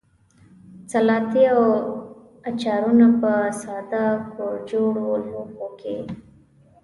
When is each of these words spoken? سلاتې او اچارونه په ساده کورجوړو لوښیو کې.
سلاتې 0.91 1.43
او 1.55 1.61
اچارونه 2.49 3.07
په 3.21 3.31
ساده 3.61 4.05
کورجوړو 4.33 5.07
لوښیو 5.27 5.67
کې. 5.79 5.97